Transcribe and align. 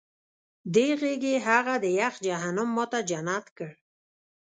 دې 0.73 0.87
غېږې 0.99 1.35
هغه 1.47 1.73
د 1.83 1.85
یخ 1.99 2.13
جهنم 2.25 2.69
ما 2.75 2.85
ته 2.91 2.99
جنت 3.09 3.45
کړ 3.57 3.69